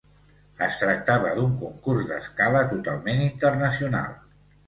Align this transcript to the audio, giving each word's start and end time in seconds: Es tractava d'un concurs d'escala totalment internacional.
Es 0.67 0.77
tractava 0.83 1.33
d'un 1.39 1.51
concurs 1.65 2.09
d'escala 2.11 2.63
totalment 2.73 3.23
internacional. 3.29 4.19